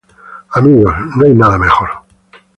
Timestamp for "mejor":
1.59-1.87